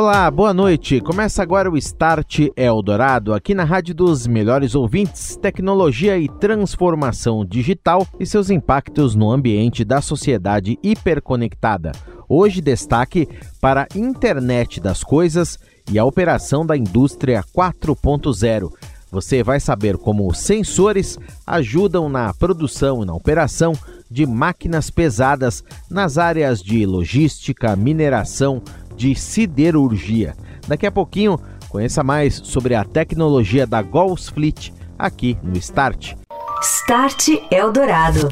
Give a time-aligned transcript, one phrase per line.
[0.00, 1.00] Olá, boa noite.
[1.00, 8.06] Começa agora o Start Eldorado, aqui na Rádio dos Melhores Ouvintes, tecnologia e transformação digital
[8.20, 11.90] e seus impactos no ambiente da sociedade hiperconectada.
[12.28, 13.28] Hoje destaque
[13.60, 15.58] para a internet das coisas
[15.90, 18.70] e a operação da indústria 4.0.
[19.10, 23.72] Você vai saber como sensores ajudam na produção e na operação
[24.08, 28.62] de máquinas pesadas nas áreas de logística, mineração,
[28.98, 30.34] de siderurgia.
[30.66, 36.14] Daqui a pouquinho, conheça mais sobre a tecnologia da Gulls Fleet aqui no Start.
[36.60, 38.28] Start Eldorado.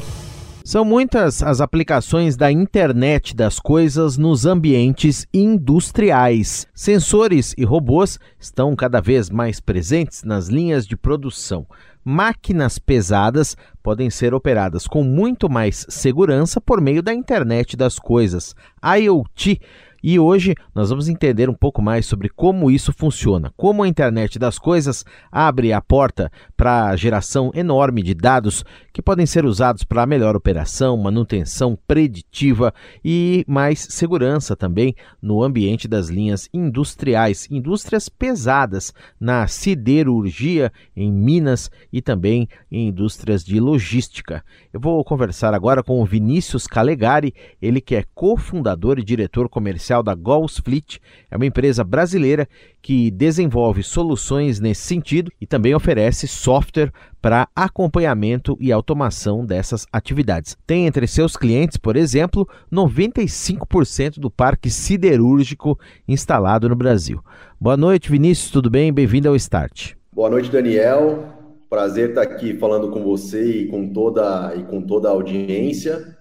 [0.67, 6.67] São muitas as aplicações da internet das coisas nos ambientes industriais.
[6.75, 11.65] Sensores e robôs estão cada vez mais presentes nas linhas de produção.
[12.03, 18.53] Máquinas pesadas podem ser operadas com muito mais segurança por meio da internet das coisas.
[18.83, 19.61] IoT
[20.03, 24.37] e hoje nós vamos entender um pouco mais sobre como isso funciona, como a internet
[24.37, 29.83] das coisas abre a porta para a geração enorme de dados que podem ser usados
[29.83, 32.73] para melhor operação, manutenção preditiva
[33.03, 41.69] e mais segurança também no ambiente das linhas industriais, indústrias pesadas na siderurgia, em minas
[41.91, 44.43] e também em indústrias de logística.
[44.71, 49.86] Eu vou conversar agora com o Vinícius Calegari, ele que é cofundador e diretor comercial
[49.87, 50.99] comercial da Gulls Fleet
[51.31, 52.47] é uma empresa brasileira
[52.81, 60.57] que desenvolve soluções nesse sentido e também oferece software para acompanhamento e automação dessas atividades.
[60.65, 67.21] Tem entre seus clientes, por exemplo, 95% do parque siderúrgico instalado no Brasil.
[67.59, 68.91] Boa noite, Vinícius, tudo bem?
[68.91, 69.93] Bem-vindo ao Start.
[70.11, 71.33] Boa noite, Daniel.
[71.69, 76.16] Prazer estar aqui falando com você e com toda, e com toda a audiência.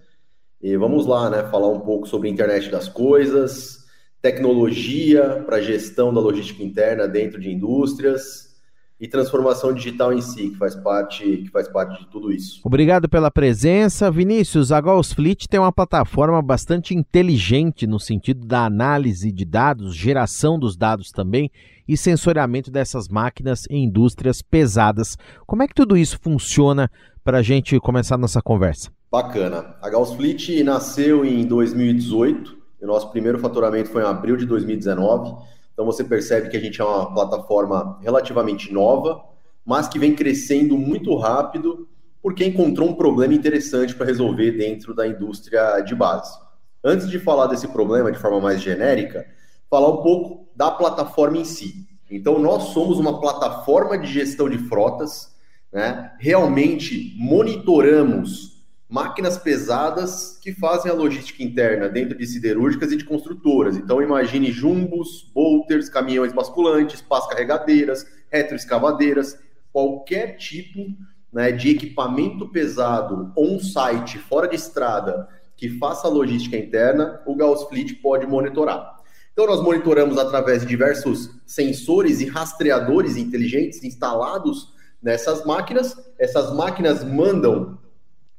[0.67, 1.45] E vamos lá, né?
[1.45, 3.85] Falar um pouco sobre a internet das coisas,
[4.21, 8.57] tecnologia para gestão da logística interna dentro de indústrias
[8.99, 12.63] e transformação digital em si, que faz parte, que faz parte de tudo isso.
[12.65, 14.11] Obrigado pela presença.
[14.11, 19.95] Vinícius, a Gauss Fleet tem uma plataforma bastante inteligente no sentido da análise de dados,
[19.95, 21.49] geração dos dados também
[21.87, 25.17] e sensoriamento dessas máquinas em indústrias pesadas.
[25.47, 26.91] Como é que tudo isso funciona
[27.23, 28.96] para a gente começar nossa conversa?
[29.11, 29.77] Bacana.
[29.81, 34.45] A Gauss Fleet nasceu em 2018 e o nosso primeiro faturamento foi em abril de
[34.47, 35.37] 2019.
[35.73, 39.23] Então você percebe que a gente é uma plataforma relativamente nova,
[39.65, 41.89] mas que vem crescendo muito rápido
[42.21, 46.37] porque encontrou um problema interessante para resolver dentro da indústria de base.
[46.83, 49.25] Antes de falar desse problema de forma mais genérica,
[49.71, 51.87] falar um pouco da plataforma em si.
[52.11, 55.35] Então, nós somos uma plataforma de gestão de frotas,
[55.73, 56.13] né?
[56.19, 58.56] realmente monitoramos
[58.89, 63.77] máquinas pesadas que fazem a logística interna dentro de siderúrgicas e de construtoras.
[63.77, 69.39] Então imagine jumbos, bolters, caminhões basculantes, pás carregadeiras, retroescavadeiras,
[69.73, 70.87] qualquer tipo
[71.33, 77.65] né, de equipamento pesado on-site, fora de estrada, que faça a logística interna, o Gauss
[77.65, 78.97] Fleet pode monitorar.
[79.33, 84.73] Então nós monitoramos através de diversos sensores e rastreadores inteligentes instalados
[85.03, 85.95] nessas máquinas.
[86.19, 87.79] Essas máquinas mandam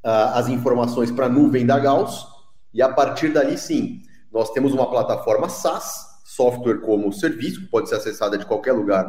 [0.07, 2.25] as informações para a nuvem da Gauss,
[2.73, 4.01] e a partir dali, sim,
[4.31, 9.05] nós temos uma plataforma SaaS, software como serviço, que pode ser acessada de qualquer lugar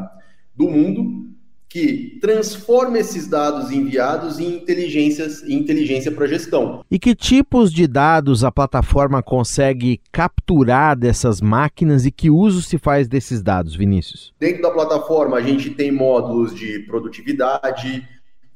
[0.56, 1.28] do mundo,
[1.68, 6.82] que transforma esses dados enviados em inteligências em inteligência para gestão.
[6.90, 12.78] E que tipos de dados a plataforma consegue capturar dessas máquinas e que uso se
[12.78, 14.32] faz desses dados, Vinícius?
[14.40, 18.08] Dentro da plataforma a gente tem módulos de produtividade,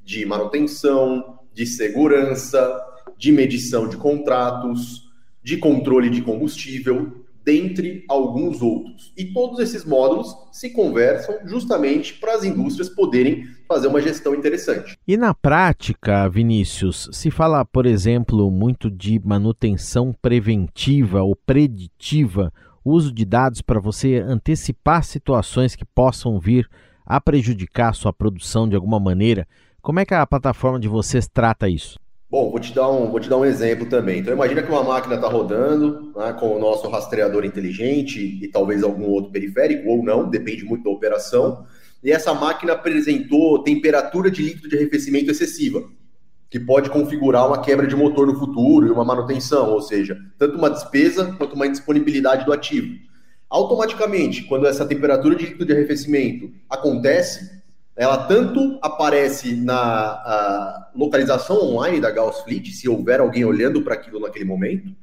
[0.03, 2.81] de manutenção, de segurança,
[3.17, 5.11] de medição de contratos,
[5.43, 9.13] de controle de combustível, dentre alguns outros.
[9.17, 14.97] E todos esses módulos se conversam justamente para as indústrias poderem fazer uma gestão interessante.
[15.07, 22.53] E na prática, Vinícius, se fala, por exemplo, muito de manutenção preventiva ou preditiva,
[22.85, 26.69] uso de dados para você antecipar situações que possam vir
[27.05, 29.47] a prejudicar a sua produção de alguma maneira.
[29.83, 31.99] Como é que a plataforma de vocês trata isso?
[32.31, 34.21] Bom, vou te dar um, vou te dar um exemplo também.
[34.21, 38.85] Então, imagina que uma máquina está rodando né, com o nosso rastreador inteligente e talvez
[38.85, 41.67] algum outro periférico, ou não, depende muito da operação.
[42.01, 45.83] E essa máquina apresentou temperatura de líquido de arrefecimento excessiva,
[46.49, 50.57] que pode configurar uma quebra de motor no futuro e uma manutenção, ou seja, tanto
[50.57, 52.97] uma despesa quanto uma indisponibilidade do ativo.
[53.51, 57.62] Automaticamente, quando essa temperatura de líquido de arrefecimento acontece,
[57.97, 64.21] ela tanto aparece na localização online da Gauss Fleet, se houver alguém olhando para aquilo
[64.21, 64.95] naquele momento,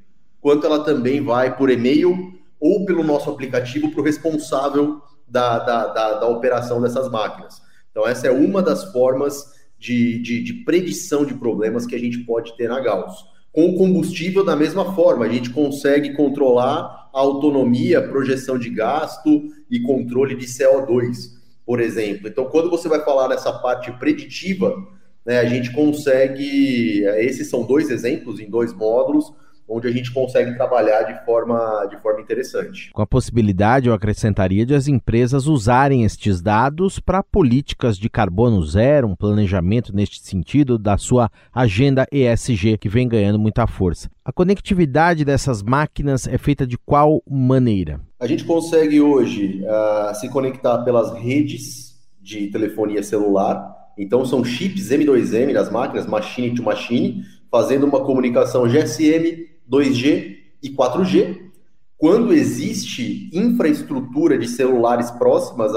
[0.41, 5.87] quanto ela também vai por e-mail ou pelo nosso aplicativo para o responsável da, da,
[5.87, 7.61] da, da, operação dessas máquinas.
[7.91, 12.19] Então, essa é uma das formas de, de, de predição de problemas que a gente
[12.19, 13.23] pode ter na Gauss.
[13.51, 19.43] Com o combustível, da mesma forma, a gente consegue controlar a autonomia, projeção de gasto
[19.69, 21.38] e controle de CO2
[21.69, 22.27] por exemplo.
[22.27, 24.75] Então, quando você vai falar nessa parte preditiva,
[25.23, 27.05] né, a gente consegue.
[27.05, 29.31] É, esses são dois exemplos em dois módulos
[29.69, 32.89] onde a gente consegue trabalhar de forma, de forma interessante.
[32.91, 38.63] Com a possibilidade, eu acrescentaria, de as empresas usarem estes dados para políticas de carbono
[38.65, 44.09] zero, um planejamento neste sentido da sua agenda ESG, que vem ganhando muita força.
[44.25, 48.01] A conectividade dessas máquinas é feita de qual maneira?
[48.19, 53.75] A gente consegue hoje uh, se conectar pelas redes de telefonia celular.
[53.97, 60.69] Então, são chips M2M nas máquinas, machine to machine, fazendo uma comunicação GSM 2G e
[60.69, 61.49] 4G.
[61.97, 65.73] Quando existe infraestrutura de celulares próximas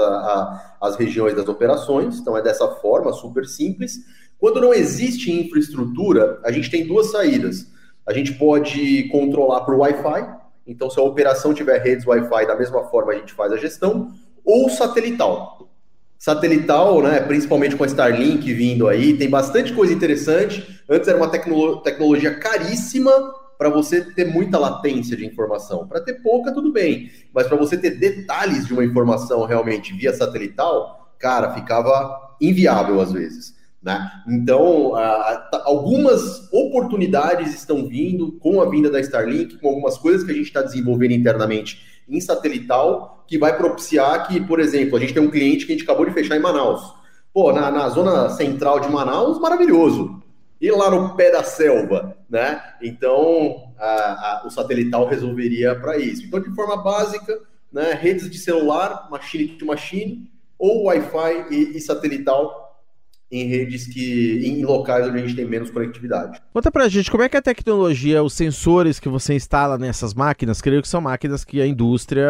[0.81, 3.97] às regiões das operações, então é dessa forma, super simples.
[4.37, 7.67] Quando não existe infraestrutura, a gente tem duas saídas.
[8.05, 10.35] A gente pode controlar por Wi-Fi,
[10.67, 14.11] então se a operação tiver redes Wi-Fi, da mesma forma a gente faz a gestão,
[14.45, 15.69] ou satelital.
[16.17, 20.81] Satelital, né, principalmente com a Starlink vindo aí, tem bastante coisa interessante.
[20.89, 23.11] Antes era uma tecno tecnologia caríssima,
[23.63, 25.87] para você ter muita latência de informação.
[25.87, 27.09] Para ter pouca, tudo bem.
[27.33, 33.13] Mas para você ter detalhes de uma informação realmente via satelital, cara, ficava inviável às
[33.13, 33.55] vezes.
[33.81, 34.05] Né?
[34.27, 34.91] Então,
[35.63, 40.47] algumas oportunidades estão vindo com a vinda da Starlink, com algumas coisas que a gente
[40.47, 45.31] está desenvolvendo internamente em satelital, que vai propiciar que, por exemplo, a gente tem um
[45.31, 46.81] cliente que a gente acabou de fechar em Manaus.
[47.33, 50.21] Pô, na, na zona central de Manaus, maravilhoso
[50.63, 52.63] e lá no pé da selva, né?
[52.81, 56.23] Então, a, a, o satelital resolveria para isso.
[56.23, 57.37] Então, de forma básica,
[57.69, 62.62] né, redes de celular, machine to machine, ou Wi-Fi e, e satelital
[63.33, 66.39] em redes que em locais onde a gente tem menos conectividade.
[66.53, 70.61] Conta pra gente como é que a tecnologia, os sensores que você instala nessas máquinas,
[70.61, 72.29] creio que são máquinas que a indústria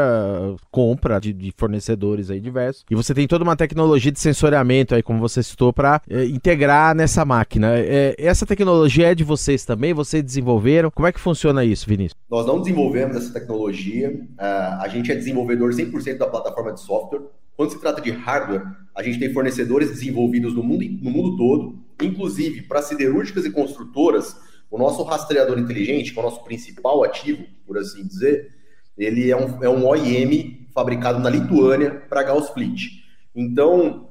[0.71, 2.85] compra de, de fornecedores aí diversos.
[2.89, 6.95] E você tem toda uma tecnologia de sensoriamento aí, como você citou, para é, integrar
[6.95, 7.73] nessa máquina.
[7.75, 9.93] É, essa tecnologia é de vocês também?
[9.93, 10.89] Vocês desenvolveram?
[10.89, 12.17] Como é que funciona isso, Vinícius?
[12.29, 14.09] Nós não desenvolvemos essa tecnologia.
[14.09, 17.21] Uh, a gente é desenvolvedor 100% da plataforma de software.
[17.55, 18.63] Quando se trata de hardware,
[18.95, 24.35] a gente tem fornecedores desenvolvidos no mundo, no mundo todo, inclusive para siderúrgicas e construtoras,
[24.69, 28.49] o nosso rastreador inteligente, que é o nosso principal ativo, por assim dizer,
[28.97, 33.03] ele é um, é um OIM fabricado na Lituânia para Gauss Fleet.
[33.35, 34.09] Então,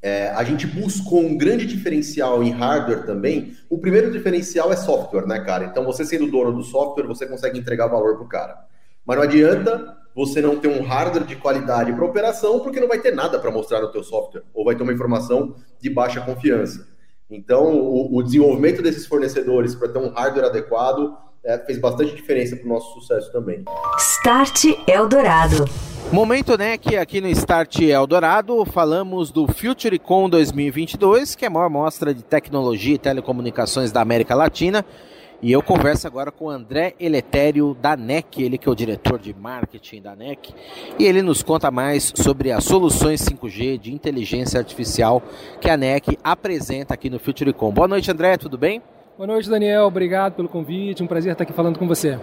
[0.00, 3.54] é, a gente buscou um grande diferencial em hardware também.
[3.68, 5.66] O primeiro diferencial é software, né, cara?
[5.66, 8.66] Então, você sendo dono do software, você consegue entregar valor para o cara.
[9.04, 12.98] Mas não adianta você não ter um hardware de qualidade para operação, porque não vai
[12.98, 16.88] ter nada para mostrar no teu software, ou vai ter uma informação de baixa confiança.
[17.30, 22.56] Então, o, o desenvolvimento desses fornecedores para ter um hardware adequado é, fez bastante diferença
[22.56, 23.64] para o nosso sucesso também.
[23.96, 25.64] Start Eldorado.
[26.10, 32.12] Momento né, aqui no Start Eldorado, falamos do FutureCon 2022, que é a maior mostra
[32.12, 34.84] de tecnologia e telecomunicações da América Latina.
[35.40, 39.20] E eu converso agora com o André Eletério da NEC, ele que é o diretor
[39.20, 40.52] de marketing da NEC,
[40.98, 45.22] e ele nos conta mais sobre as soluções 5G de inteligência artificial
[45.60, 47.70] que a NEC apresenta aqui no FutureCom.
[47.70, 48.82] Boa noite, André, tudo bem?
[49.16, 49.84] Boa noite, Daniel.
[49.84, 51.04] Obrigado pelo convite.
[51.04, 52.18] Um prazer estar aqui falando com você.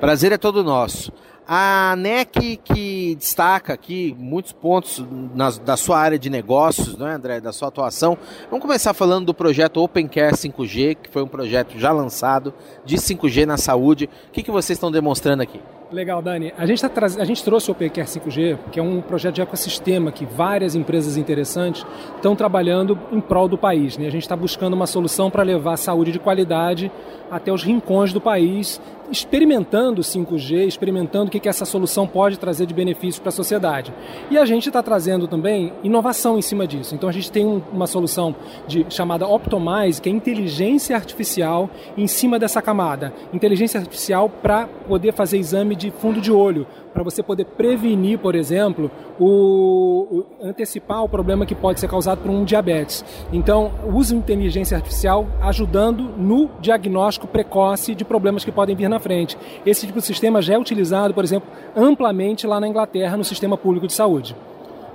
[0.00, 1.12] Prazer é todo nosso.
[1.50, 5.02] A NEC que destaca aqui muitos pontos
[5.34, 8.18] na, da sua área de negócios, não é, André, da sua atuação.
[8.50, 12.52] Vamos começar falando do projeto OpenCare 5G, que foi um projeto já lançado
[12.84, 14.10] de 5G na saúde.
[14.28, 15.58] O que, que vocês estão demonstrando aqui?
[15.90, 16.52] Legal, Dani.
[16.58, 17.06] A gente, tá tra...
[17.06, 21.16] a gente trouxe o OpenCare 5G, que é um projeto de ecossistema que várias empresas
[21.16, 23.96] interessantes estão trabalhando em prol do país.
[23.96, 24.06] Né?
[24.06, 26.92] A gente está buscando uma solução para levar saúde de qualidade
[27.30, 28.80] até os rincões do país,
[29.10, 33.92] experimentando 5G, experimentando o que, que essa solução pode trazer de benefício para a sociedade.
[34.30, 36.94] E a gente está trazendo também inovação em cima disso.
[36.94, 38.34] Então a gente tem um, uma solução
[38.66, 43.12] de, chamada Optimize, que é inteligência artificial em cima dessa camada.
[43.32, 48.34] Inteligência artificial para poder fazer exame de fundo de olho, para você poder prevenir, por
[48.34, 53.04] exemplo, o, o, antecipar o problema que pode ser causado por um diabetes.
[53.32, 59.38] Então, usa inteligência artificial ajudando no diagnóstico precoce de problemas que podem vir na frente.
[59.64, 63.56] Esse tipo de sistema já é utilizado, por exemplo, amplamente lá na Inglaterra no sistema
[63.56, 64.34] público de saúde.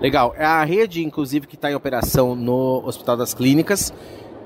[0.01, 0.33] Legal.
[0.37, 3.93] É a rede, inclusive, que está em operação no Hospital das Clínicas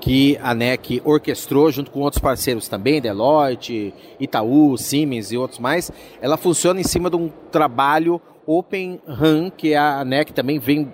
[0.00, 5.90] que a NEC orquestrou junto com outros parceiros também, Deloitte, Itaú, Siemens e outros mais.
[6.20, 10.92] Ela funciona em cima de um trabalho Open RAN, que a NEC também vem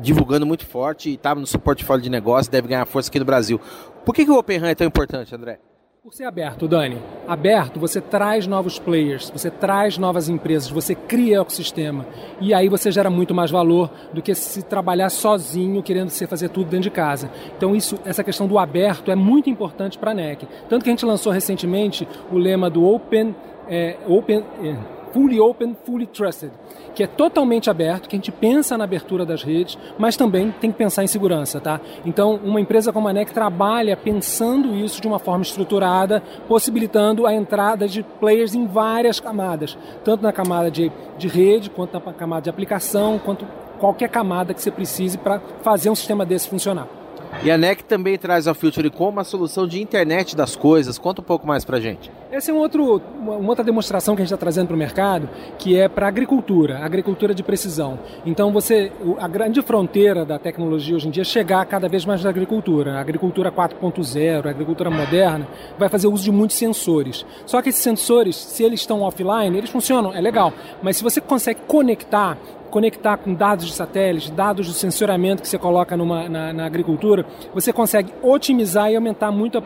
[0.00, 3.24] divulgando muito forte e estava no seu portfólio de negócio, deve ganhar força aqui no
[3.24, 3.60] Brasil.
[4.04, 5.58] Por que, que o Open RAN é tão importante, André?
[6.02, 6.98] Por ser aberto, Dani.
[7.28, 12.04] Aberto, você traz novos players, você traz novas empresas, você cria ecossistema.
[12.40, 16.48] E aí você gera muito mais valor do que se trabalhar sozinho, querendo você fazer
[16.48, 17.30] tudo dentro de casa.
[17.56, 20.48] Então, isso, essa questão do aberto é muito importante para a NEC.
[20.68, 23.32] Tanto que a gente lançou recentemente o lema do Open.
[23.68, 24.76] É, open é,
[25.12, 26.50] fully open, fully trusted,
[26.94, 30.70] que é totalmente aberto, que a gente pensa na abertura das redes, mas também tem
[30.70, 31.80] que pensar em segurança, tá?
[32.04, 37.34] Então, uma empresa como a NEC trabalha pensando isso de uma forma estruturada, possibilitando a
[37.34, 42.42] entrada de players em várias camadas, tanto na camada de, de rede, quanto na camada
[42.42, 43.46] de aplicação, quanto
[43.78, 47.01] qualquer camada que você precise para fazer um sistema desse funcionar.
[47.44, 50.98] E a NEC também traz a Futurecom uma solução de internet das coisas.
[50.98, 52.10] Conta um pouco mais para gente.
[52.30, 55.28] Essa é um outro, uma outra demonstração que a gente está trazendo para o mercado,
[55.58, 57.98] que é para a agricultura, agricultura de precisão.
[58.24, 62.22] Então, você, a grande fronteira da tecnologia hoje em dia é chegar cada vez mais
[62.22, 62.94] na agricultura.
[62.94, 65.46] A agricultura 4.0, a agricultura moderna,
[65.78, 67.26] vai fazer uso de muitos sensores.
[67.44, 70.52] Só que esses sensores, se eles estão offline, eles funcionam, é legal.
[70.82, 72.38] Mas se você consegue conectar
[72.72, 77.26] conectar com dados de satélite, dados do sensoramento que você coloca numa, na, na, agricultura,
[77.52, 79.62] você consegue otimizar e aumentar muito a,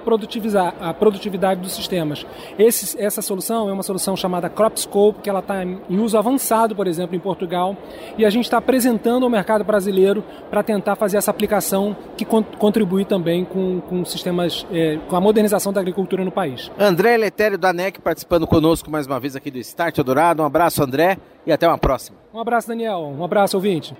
[0.81, 2.27] a produtividade dos sistemas.
[2.59, 6.89] Esse, essa solução é uma solução chamada CropScope, que ela está em uso avançado, por
[6.89, 7.77] exemplo, em Portugal,
[8.19, 12.43] e a gente está apresentando ao mercado brasileiro para tentar fazer essa aplicação que con
[12.43, 16.73] contribui também com, com sistemas, é, com a modernização da agricultura no país.
[16.77, 20.43] André Letério da NEC participando conosco mais uma vez aqui do Start Dourado.
[20.43, 22.26] Um abraço, André, e até uma próxima.
[22.37, 23.15] Um abraço, Daniel.
[23.19, 23.95] Um abraço, ouvinte.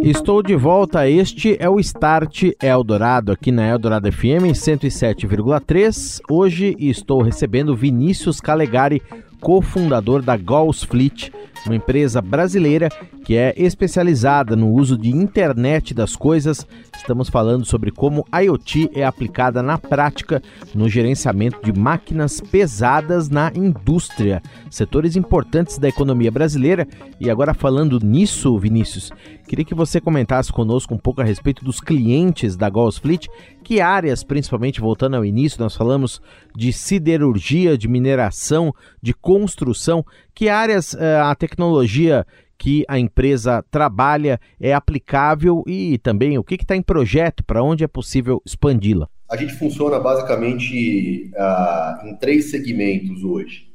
[0.00, 1.10] Estou de volta.
[1.10, 6.20] Este é o Start Eldorado aqui na Eldorado FM 107,3.
[6.30, 9.02] Hoje estou recebendo Vinícius Calegari,
[9.40, 11.32] cofundador da Gauss Fleet
[11.66, 12.88] uma empresa brasileira
[13.24, 16.66] que é especializada no uso de internet das coisas.
[16.96, 20.42] Estamos falando sobre como IoT é aplicada na prática
[20.74, 26.86] no gerenciamento de máquinas pesadas na indústria, setores importantes da economia brasileira.
[27.20, 29.10] E agora falando nisso, Vinícius,
[29.46, 33.28] queria que você comentasse conosco um pouco a respeito dos clientes da Fleet,
[33.62, 36.20] que áreas, principalmente voltando ao início, nós falamos
[36.56, 42.26] de siderurgia, de mineração, de construção, que áreas uh, a tecnologia
[42.58, 47.82] que a empresa trabalha é aplicável e também o que está em projeto, para onde
[47.82, 49.08] é possível expandi-la?
[49.30, 53.68] A gente funciona basicamente uh, em três segmentos hoje: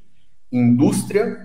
[0.52, 1.36] indústria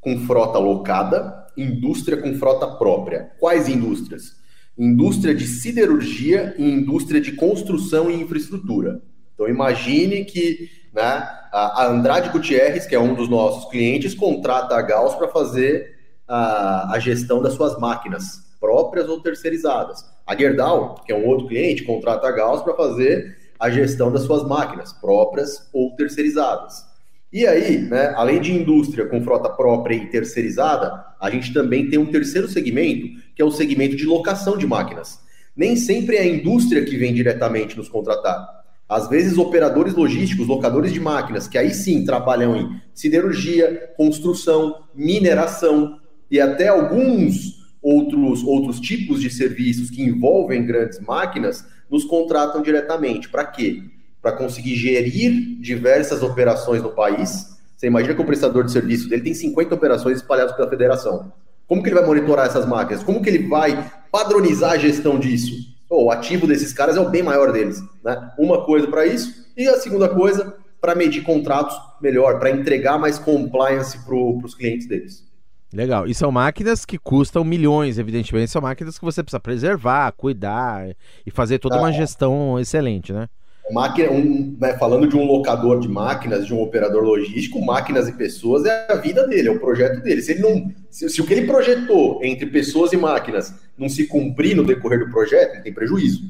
[0.00, 3.30] com frota locada, indústria com frota própria.
[3.38, 4.36] Quais indústrias?
[4.76, 9.02] Indústria de siderurgia e indústria de construção e infraestrutura.
[9.34, 14.82] Então imagine que né, a Andrade Gutierrez, que é um dos nossos clientes, contrata a
[14.82, 20.04] Gauss para fazer a, a, gestão das suas máquinas próprias ou terceirizadas.
[20.26, 24.22] A Gerdau, que é um outro cliente, contrata a Gauss para fazer a gestão das
[24.22, 26.86] suas máquinas próprias ou terceirizadas.
[27.32, 31.98] E aí, né, além de indústria com frota própria e terceirizada, a gente também tem
[31.98, 35.20] um terceiro segmento, que é o segmento de locação de máquinas.
[35.54, 38.57] Nem sempre é a indústria que vem diretamente nos contratar.
[38.88, 45.98] Às vezes, operadores logísticos, locadores de máquinas, que aí sim trabalham em siderurgia, construção, mineração
[46.30, 53.28] e até alguns outros, outros tipos de serviços que envolvem grandes máquinas, nos contratam diretamente.
[53.28, 53.82] Para quê?
[54.22, 57.58] Para conseguir gerir diversas operações no país.
[57.76, 61.32] Você imagina que o prestador de serviço dele tem 50 operações espalhadas pela federação.
[61.66, 63.02] Como que ele vai monitorar essas máquinas?
[63.02, 65.77] Como que ele vai padronizar a gestão disso?
[65.90, 67.82] O ativo desses caras é o bem maior deles.
[68.04, 68.30] Né?
[68.38, 73.18] Uma coisa para isso, e a segunda coisa para medir contratos melhor, para entregar mais
[73.18, 75.26] compliance para os clientes deles.
[75.72, 76.06] Legal.
[76.06, 78.50] E são máquinas que custam milhões, evidentemente.
[78.50, 83.28] São máquinas que você precisa preservar, cuidar e fazer toda uma gestão excelente, né?
[83.72, 88.12] Máquina, um, né, falando de um locador de máquinas, de um operador logístico, máquinas e
[88.12, 90.22] pessoas é a vida dele, é o projeto dele.
[90.22, 94.06] Se ele não, se, se o que ele projetou entre pessoas e máquinas não se
[94.06, 96.22] cumprir no decorrer do projeto, ele tem prejuízo.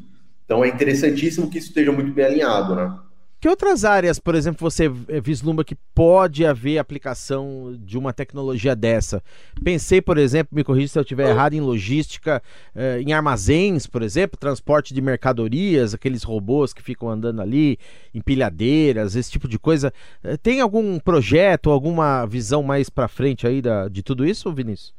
[0.45, 2.99] Então é interessantíssimo que isso esteja muito bem alinhado, né?
[3.41, 9.23] Que outras áreas, por exemplo, você vislumbra que pode haver aplicação de uma tecnologia dessa?
[9.63, 12.43] Pensei, por exemplo, me corrija se eu estiver errado, em logística,
[12.75, 17.79] eh, em armazéns, por exemplo, transporte de mercadorias, aqueles robôs que ficam andando ali,
[18.13, 19.93] empilhadeiras, esse tipo de coisa.
[20.25, 24.93] Eh, tem algum projeto, alguma visão mais para frente aí de tudo isso, Vinícius?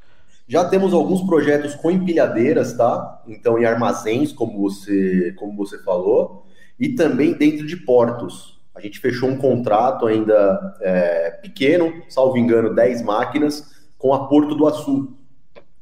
[0.48, 3.22] Já temos alguns projetos com empilhadeiras, tá?
[3.27, 6.48] Então, em armazéns, como você, como você falou
[6.80, 8.60] e também dentro de portos.
[8.74, 14.56] A gente fechou um contrato ainda é, pequeno, salvo engano, 10 máquinas, com a Porto
[14.56, 15.14] do Açu.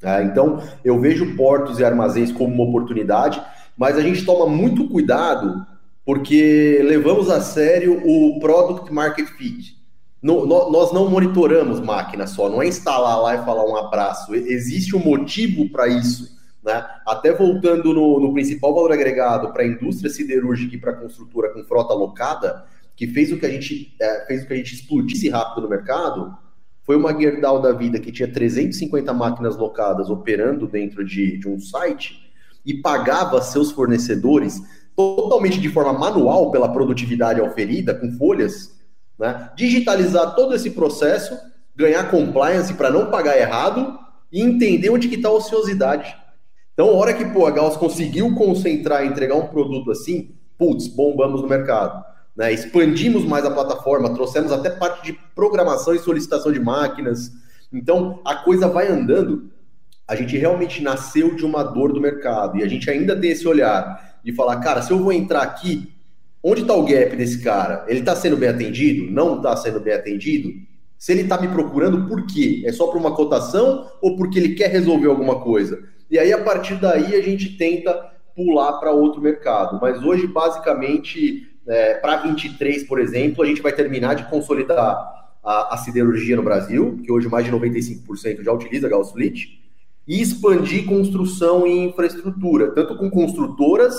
[0.02, 3.42] É, então, eu vejo portos e armazéns como uma oportunidade,
[3.78, 5.66] mas a gente toma muito cuidado
[6.06, 9.76] porque levamos a sério o Product Market Fit.
[10.22, 14.34] No, no, nós não monitoramos máquina só, não é instalar lá e falar um abraço.
[14.34, 16.37] Existe um motivo para isso.
[16.68, 16.86] Né?
[17.08, 21.54] Até voltando no, no principal valor agregado para a indústria siderúrgica e para a construtora
[21.54, 24.76] com frota alocada, que fez o que a gente é, fez o que a gente
[24.76, 26.38] explodisse rápido no mercado,
[26.84, 31.58] foi uma Gerdau da vida que tinha 350 máquinas locadas operando dentro de, de um
[31.58, 32.30] site
[32.66, 34.62] e pagava seus fornecedores
[34.94, 38.78] totalmente de forma manual pela produtividade oferida, com folhas,
[39.18, 39.52] né?
[39.56, 41.38] digitalizar todo esse processo,
[41.74, 43.98] ganhar compliance para não pagar errado
[44.30, 46.27] e entender onde está a ociosidade.
[46.78, 50.30] Então, a hora que pô, a Gauss conseguiu concentrar e entregar um produto assim,
[50.60, 52.06] putz, bombamos no mercado.
[52.36, 52.54] Né?
[52.54, 57.32] Expandimos mais a plataforma, trouxemos até parte de programação e solicitação de máquinas.
[57.74, 59.50] Então, a coisa vai andando.
[60.08, 63.48] A gente realmente nasceu de uma dor do mercado e a gente ainda tem esse
[63.48, 65.92] olhar de falar, cara, se eu vou entrar aqui,
[66.44, 67.86] onde está o gap desse cara?
[67.88, 69.12] Ele está sendo bem atendido?
[69.12, 70.54] Não está sendo bem atendido?
[70.96, 72.62] Se ele está me procurando, por quê?
[72.68, 75.97] É só por uma cotação ou porque ele quer resolver alguma coisa?
[76.10, 77.94] E aí, a partir daí, a gente tenta
[78.36, 79.80] pular para outro mercado.
[79.82, 84.78] Mas hoje, basicamente, é, para 23, por exemplo, a gente vai terminar de consolidar
[85.44, 89.60] a, a siderurgia no Brasil, que hoje mais de 95% já utiliza Gauss Fleet,
[90.08, 93.96] e expandir construção e infraestrutura, tanto com construtoras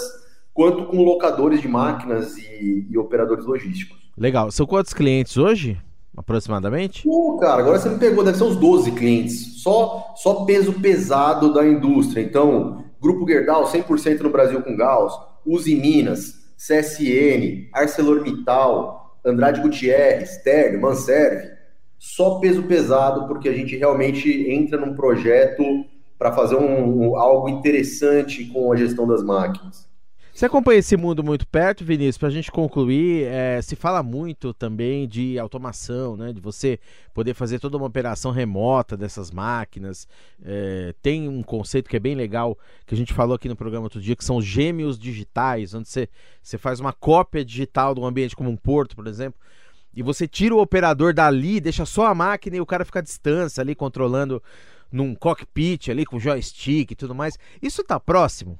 [0.54, 3.98] quanto com locadores de máquinas e, e operadores logísticos.
[4.16, 4.50] Legal.
[4.50, 5.78] São quantos clientes hoje?
[6.18, 7.04] Aproximadamente?
[7.04, 9.62] Pô, cara, agora você me pegou, deve ser uns 12 clientes.
[9.62, 12.22] Só, só peso pesado da indústria.
[12.22, 20.80] Então, Grupo Gerdau, 100% no Brasil com Gauss, Uzi Minas, CSN, ArcelorMittal, Andrade Gutierrez, Terno,
[20.80, 21.56] Manserve.
[21.98, 25.64] Só peso pesado, porque a gente realmente entra num projeto
[26.18, 29.87] para fazer um, um, algo interessante com a gestão das máquinas.
[30.38, 32.16] Você acompanha esse mundo muito perto, Vinícius?
[32.16, 36.32] Para a gente concluir, é, se fala muito também de automação, né?
[36.32, 36.78] De você
[37.12, 40.06] poder fazer toda uma operação remota dessas máquinas.
[40.40, 43.86] É, tem um conceito que é bem legal que a gente falou aqui no programa
[43.86, 46.08] outro dia, que são gêmeos digitais, onde você,
[46.40, 49.40] você faz uma cópia digital de um ambiente como um porto, por exemplo,
[49.92, 53.02] e você tira o operador dali, deixa só a máquina e o cara fica à
[53.02, 54.40] distância ali controlando
[54.92, 57.36] num cockpit ali com joystick e tudo mais.
[57.60, 58.56] Isso está próximo?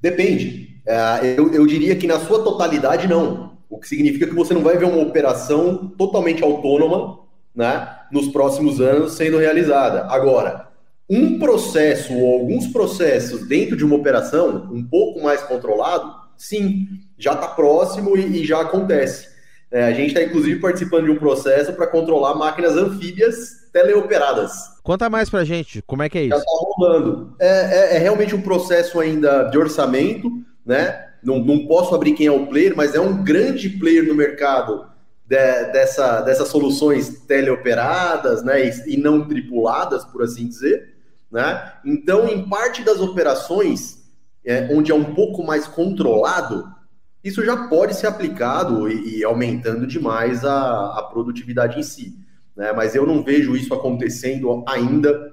[0.00, 0.80] Depende.
[0.86, 3.58] É, eu, eu diria que na sua totalidade, não.
[3.68, 7.18] O que significa que você não vai ver uma operação totalmente autônoma
[7.54, 10.06] né, nos próximos anos sendo realizada.
[10.06, 10.68] Agora,
[11.10, 16.86] um processo ou alguns processos dentro de uma operação um pouco mais controlado, sim,
[17.18, 19.28] já está próximo e, e, já acontece.
[19.70, 24.78] É, a gente está, inclusive, participando de um processo para controlar máquinas anfíbias teleoperadas.
[24.82, 26.36] Conta mais pra gente, como é que é isso?
[26.36, 27.34] Já tá rolando.
[27.38, 30.30] É, é, é realmente um processo ainda de orçamento,
[30.64, 31.06] né?
[31.22, 34.86] Não, não posso abrir quem é o player, mas é um grande player no mercado
[35.26, 38.66] de, dessa, dessas soluções teleoperadas, né?
[38.66, 40.94] E, e não tripuladas, por assim dizer.
[41.30, 41.72] Né?
[41.84, 43.98] Então, em parte das operações,
[44.44, 46.66] é, onde é um pouco mais controlado,
[47.22, 52.26] isso já pode ser aplicado e, e aumentando demais a, a produtividade em si
[52.58, 52.72] né?
[52.72, 55.32] Mas eu não vejo isso acontecendo ainda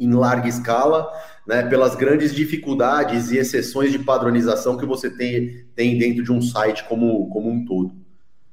[0.00, 1.06] em larga escala,
[1.46, 1.62] né?
[1.62, 6.82] Pelas grandes dificuldades e exceções de padronização que você tem, tem dentro de um site
[6.88, 7.94] como, como um todo.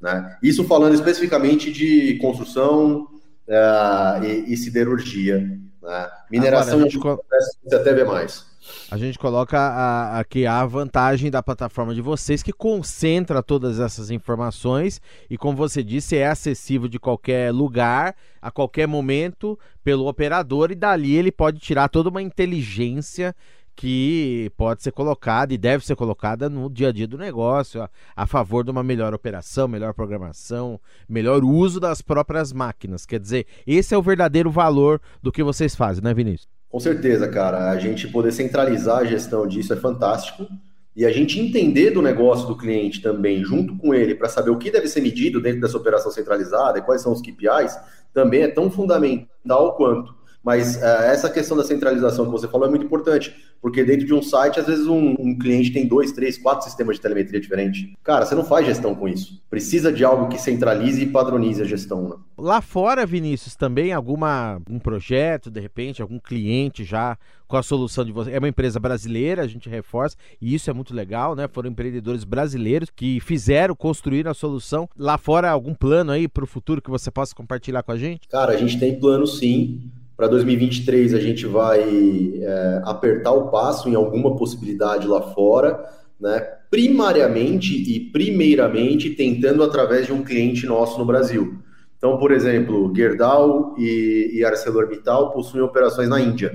[0.01, 0.37] Né?
[0.43, 3.07] Isso falando especificamente de construção
[3.47, 5.39] uh, e, e, siderurgia.
[5.81, 6.09] Né?
[6.29, 7.59] Mineração Agora, a gente...
[7.63, 8.45] você até vê mais.
[8.89, 14.11] A gente coloca a, aqui a vantagem da plataforma de vocês que concentra todas essas
[14.11, 20.71] informações e, como você disse, é acessível de qualquer lugar, a qualquer momento, pelo operador,
[20.71, 23.35] e dali ele pode tirar toda uma inteligência
[23.75, 27.89] que pode ser colocada e deve ser colocada no dia a dia do negócio, a,
[28.15, 33.05] a, favor de uma melhor operação, melhor programação, melhor uso das próprias máquinas.
[33.05, 36.60] Quer dizer, esse é o verdadeiro valor do que vocês fazem, né, Vinícius?
[36.71, 37.69] Com certeza, cara.
[37.69, 40.47] A gente poder centralizar a gestão disso é fantástico.
[40.95, 44.57] E a gente entender do negócio do cliente também, junto com ele, para saber o
[44.57, 47.77] que deve ser medido dentro dessa operação centralizada e quais são os KPIs,
[48.13, 50.15] também é tão fundamental quanto.
[50.43, 54.13] Mas uh, essa questão da centralização que você falou é muito importante, porque dentro de
[54.13, 57.87] um site, às vezes um, um, cliente tem dois, três, quatro sistemas de telemetria diferentes.
[58.03, 59.39] Cara, você não faz gestão com isso.
[59.49, 62.09] Precisa de algo que centralize e padronize a gestão.
[62.09, 62.15] Né?
[62.39, 67.15] Lá fora, Vinícius, também alguma um projeto, de repente, algum cliente já
[67.47, 68.31] com a solução de você.
[68.31, 71.47] É uma empresa brasileira, a gente reforça, e isso é muito legal, né?
[71.47, 74.89] Foram empreendedores brasileiros que fizeram, construíram a solução.
[74.97, 78.27] Lá fora, algum plano aí para o futuro que você possa compartilhar com a gente?
[78.27, 79.91] Cara, a gente tem plano sim.
[80.21, 85.83] Para 2023 a gente vai é, apertar o passo em alguma possibilidade lá fora,
[86.19, 86.39] né?
[86.69, 91.57] primariamente e primeiramente tentando através de um cliente nosso no Brasil.
[91.97, 96.53] Então, por exemplo, Gerdau e, e ArcelorMittal possuem operações na Índia.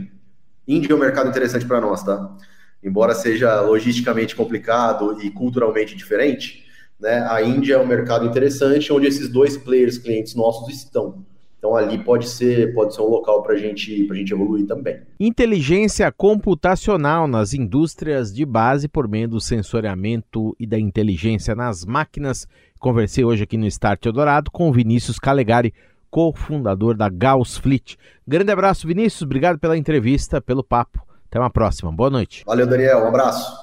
[0.68, 2.37] Índia é um mercado interessante para nós, tá?
[2.85, 6.64] Embora seja logisticamente complicado e culturalmente diferente,
[7.00, 7.26] né?
[7.29, 11.26] A Índia é um mercado interessante onde esses dois players clientes nossos estão.
[11.58, 15.00] Então ali pode ser, pode ser um local para gente, a gente evoluir também.
[15.18, 22.46] Inteligência computacional nas indústrias de base por meio do sensoriamento e da inteligência nas máquinas.
[22.78, 25.72] Conversei hoje aqui no Start Eldorado com Vinícius Calegari,
[26.10, 27.96] cofundador da Gauss Fleet.
[28.26, 29.22] Grande abraço, Vinícius.
[29.22, 31.04] Obrigado pela entrevista, pelo papo.
[31.28, 31.90] Até uma próxima.
[31.90, 32.44] Boa noite.
[32.46, 33.00] Valeu, Daniel.
[33.00, 33.60] Um abraço.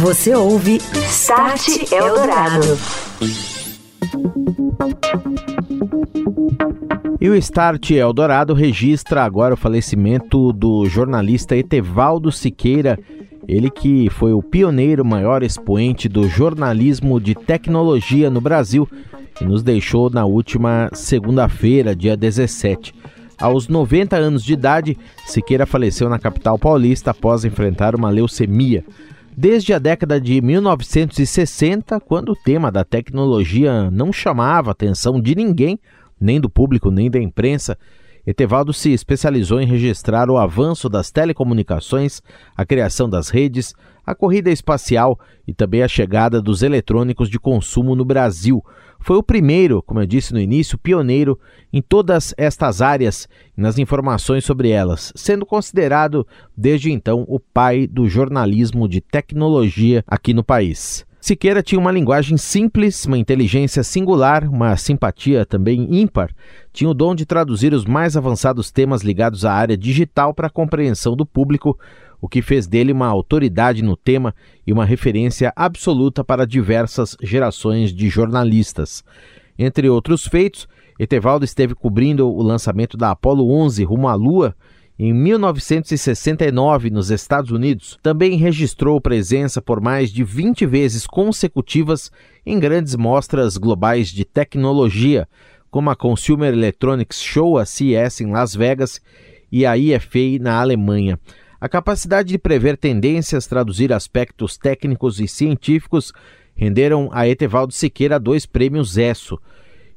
[0.00, 3.63] Você ouve Start Eldorado.
[7.20, 12.98] E o Start Eldorado registra agora o falecimento do jornalista Etevaldo Siqueira,
[13.48, 18.88] ele que foi o pioneiro, maior expoente do jornalismo de tecnologia no Brasil
[19.40, 22.94] e nos deixou na última segunda-feira, dia 17.
[23.40, 28.84] Aos 90 anos de idade, Siqueira faleceu na capital paulista após enfrentar uma leucemia.
[29.36, 35.34] Desde a década de 1960, quando o tema da tecnologia não chamava a atenção de
[35.34, 35.76] ninguém,
[36.20, 37.76] nem do público nem da imprensa,
[38.26, 42.22] Etevaldo se especializou em registrar o avanço das telecomunicações,
[42.56, 43.74] a criação das redes,
[44.06, 48.64] a corrida espacial e também a chegada dos eletrônicos de consumo no Brasil.
[49.00, 51.38] Foi o primeiro, como eu disse no início, pioneiro
[51.70, 57.86] em todas estas áreas e nas informações sobre elas, sendo considerado desde então o pai
[57.86, 61.04] do jornalismo de tecnologia aqui no país.
[61.24, 66.30] Siqueira tinha uma linguagem simples, uma inteligência singular, uma simpatia também ímpar.
[66.70, 70.50] Tinha o dom de traduzir os mais avançados temas ligados à área digital para a
[70.50, 71.78] compreensão do público,
[72.20, 74.34] o que fez dele uma autoridade no tema
[74.66, 79.02] e uma referência absoluta para diversas gerações de jornalistas.
[79.58, 84.54] Entre outros feitos, Etevaldo esteve cobrindo o lançamento da Apollo 11 rumo à Lua
[84.96, 92.12] em 1969, nos Estados Unidos, também registrou presença por mais de 20 vezes consecutivas
[92.46, 95.28] em grandes mostras globais de tecnologia,
[95.68, 99.00] como a Consumer Electronics Show, a CES em Las Vegas,
[99.50, 101.18] e a IFA na Alemanha.
[101.60, 106.12] A capacidade de prever tendências, traduzir aspectos técnicos e científicos
[106.54, 109.40] renderam a Etevaldo Siqueira dois prêmios ESSO.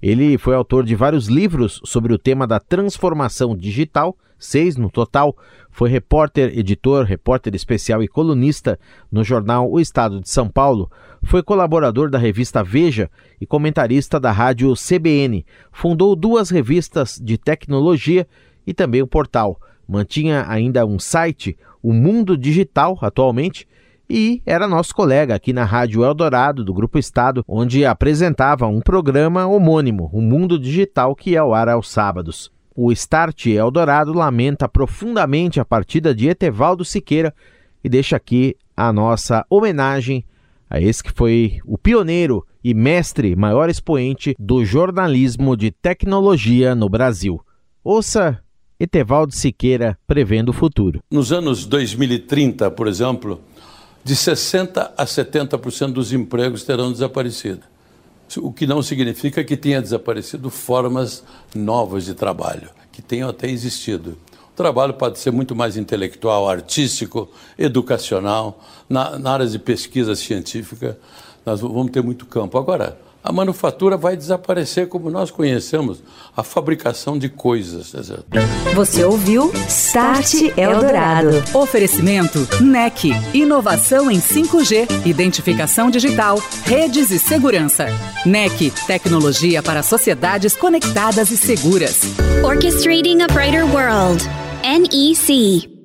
[0.01, 5.35] Ele foi autor de vários livros sobre o tema da transformação digital seis no total.
[5.69, 8.79] Foi repórter, editor, repórter especial e colunista
[9.11, 10.89] no jornal O Estado de São Paulo.
[11.23, 15.45] Foi colaborador da revista Veja e comentarista da rádio CBN.
[15.71, 18.27] Fundou duas revistas de tecnologia
[18.65, 19.59] e também o portal.
[19.87, 23.67] Mantinha ainda um site, o Mundo Digital, atualmente,
[24.09, 29.45] e era nosso colega aqui na Rádio Eldorado, do Grupo Estado, onde apresentava um programa
[29.45, 32.51] homônimo, o Mundo Digital, que é ao ar aos sábados.
[32.75, 37.33] O Start Eldorado lamenta profundamente a partida de Etevaldo Siqueira
[37.83, 40.23] e deixa aqui a nossa homenagem
[40.69, 46.89] a esse que foi o pioneiro e mestre, maior expoente do jornalismo de tecnologia no
[46.89, 47.41] Brasil.
[47.83, 48.39] Ouça
[48.79, 50.99] Etevaldo Siqueira prevendo o futuro.
[51.09, 53.41] Nos anos 2030, por exemplo,
[54.07, 57.59] de 60 a 70% dos empregos terão desaparecido
[58.41, 64.17] o que não significa que tenha desaparecido formas novas de trabalho, que tenham até existido.
[64.55, 70.97] trabalho pode ser muito mais intelectual, artístico, educacional, na, na área de pesquisa científica,
[71.45, 72.57] nós vamos ter muito campo.
[72.57, 76.01] Agora, a manufatura vai desaparecer como nós conhecemos
[76.35, 77.93] a fabricação de coisas.
[78.73, 81.43] Você ouviu Start Eldorado.
[81.53, 83.11] Oferecimento NEC.
[83.33, 87.87] Inovação em 5G, identificação digital, redes e segurança.
[88.25, 88.71] NEC.
[88.87, 92.03] Tecnologia para sociedades conectadas e seguras.
[92.45, 94.23] Orchestrating a Brighter World.
[94.63, 95.76] NEC.